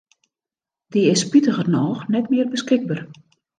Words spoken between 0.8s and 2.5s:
Dy is spitigernôch net mear